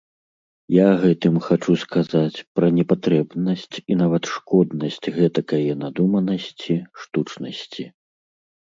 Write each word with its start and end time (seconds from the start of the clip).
Я 0.75 0.85
гэтым 1.03 1.35
хачу 1.47 1.75
сказаць 1.81 2.43
пра 2.59 2.67
непатрэбнасць 2.77 3.75
і 3.83 3.93
нават 4.03 4.23
шкоднасць 4.39 5.01
гэтакае 5.21 5.65
надуманасці, 5.87 6.75
штучнасці. 7.05 7.83